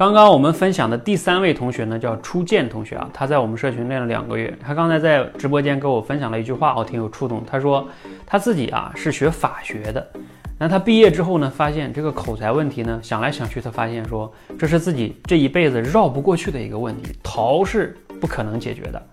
[0.00, 4.50] 刚刚我们分享的第三位同学呢，叫初见同学啊，他在我们社群练了两个月。
[4.58, 7.44] 他刚才在直播间跟我分享了一句话，我挺有触动。
[7.46, 7.86] 他说
[8.24, 10.10] 他自己啊是学法学的，
[10.58, 19.06] 那他毕业之后呢，发现这个口才问题呢，想来想去，他发现说这是自己这一辈子绕不过去的一个问题，逃是不可能解决的。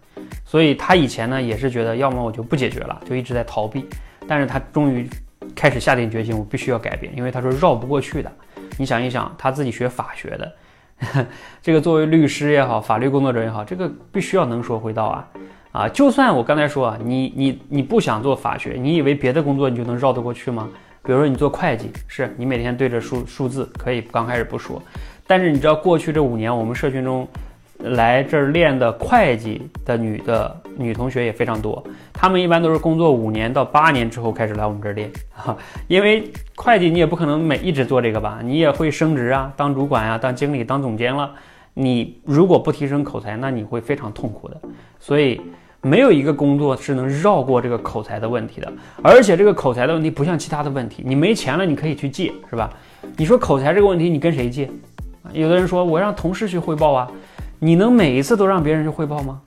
[0.45, 3.85] 所以他以前呢也是觉得，要么我就不解决了，就一直在逃避。
[4.25, 5.05] 但是他终于
[5.53, 8.31] 开始下定决心，我必须要改变，因为他说绕不过去的。
[8.77, 10.49] 你想一想，他自己学法学的。
[11.61, 15.27] 这个作为律师也好，法律工作者也好，这个必须要能说会道啊
[15.71, 15.89] 啊！
[15.89, 20.69] 就算我刚才说啊，你你你不想做法学，你以为别的工作你就能绕得过去吗？
[21.03, 24.81] 比如说你做会计，是你每天对着数数字，可以刚开始不说，
[25.25, 27.27] 但是你知道过去这五年我们社群中。
[27.79, 31.83] 来这儿练的会计的女的女同学也非常多，
[32.13, 41.31] 她们一般都是工作五年到八年之后开始来我们这儿练啊， 因为会计你也不可能每一直做这个吧，你也会升职啊，当主管啊，当经理，当总监了，
[41.73, 44.59] 你如果不提升口才，那你会非常痛苦的。
[44.99, 45.41] 所以
[45.81, 52.69] 没有一个工作是能绕过这个口才的问题的，而且这个口才的问题不像其他的问题，你没钱了你可以去借，是吧？
[53.15, 54.69] 你说口才这个问题你跟谁借？
[55.33, 57.07] 有的人说我让同事去汇报啊。
[57.59, 59.41] 你能每一次都让别人去汇报吗？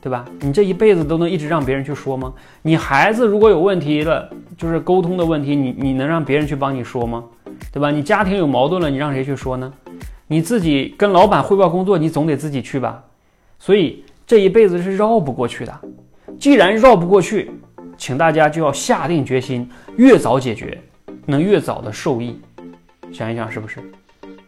[0.00, 0.24] 对吧？
[0.40, 2.32] 你这一辈子都能一直让别人去说吗？
[2.62, 7.22] 你孩子如果有问题了，就是沟通的问题，你你能让别人去帮你说吗？
[7.72, 7.90] 对吧？
[7.90, 9.70] 你家庭有矛盾了，你让谁去说呢？
[10.26, 13.02] 你自己跟老板汇报工作，你总得自己去吧。
[13.58, 15.80] 所以这一辈子是绕不过去的。
[16.38, 17.50] 既然绕不过去，
[17.98, 20.80] 请大家就要下定决心，越早解决，
[21.26, 22.40] 能越早的受益。
[23.12, 23.80] 想一想，是不是？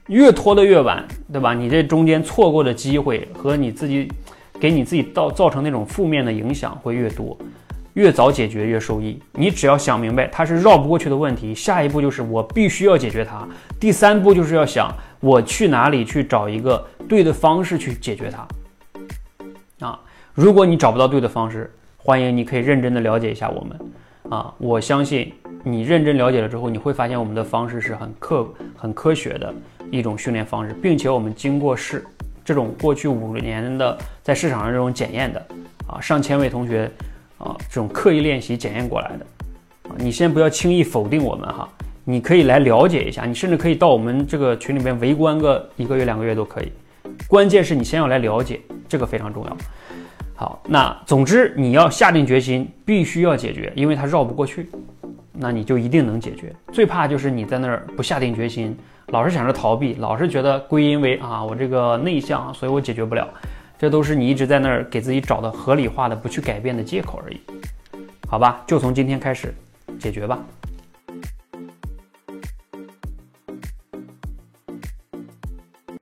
[0.06, 1.52] 越拖得越晚，对吧？
[1.52, 4.10] 你这中间错过的机会和你自己
[4.62, 7.36] 给你自己造造成那种负面的影响会越多，
[7.94, 9.20] 越早解决越受益。
[9.32, 13.44] 你只要想明白它是绕不过去的问题，下一步就是我必须要解决它。
[13.80, 18.46] 第三步就是要想我去哪里去找一个对的方式去解决它。
[19.84, 19.98] 啊，
[20.32, 23.80] 如果你找不到对的方式，欢迎你可以认真的了解一下我们。
[24.30, 25.32] 啊，我相信
[25.64, 29.52] 你认真了解了之后，你会发现我们的方式是很科很科学的。
[29.90, 32.04] 一种训练方式，并且我们经过试
[32.44, 35.46] 这种过去五年的在市场上这种检验的
[35.86, 36.90] 啊，上千位同学
[37.38, 39.26] 啊，这种刻意练习检验过来的
[39.90, 41.68] 啊，你先不要轻易否定我们哈，
[42.04, 46.72] 你可以来了解一下，你甚至可以到我们这个群里面围观个一个月两个月都可以，
[47.28, 49.56] 关键是你先要来了解，这个非常重要。
[50.34, 54.68] 好，那总之你要下定决心，必须要解决，因为它绕不过去，
[55.32, 56.52] 那你就一定能解决。
[56.72, 58.76] 最怕就是你在那儿不下定决心。
[59.12, 63.28] 老是想着逃避，老是觉得归因为啊我这个内向，所以我解决不了，
[63.78, 67.38] 这都是你一直在那儿给自己找的合理化的不去改变的借口而已，
[68.26, 69.54] 好吧，就从今天开始
[69.98, 70.38] 解决吧。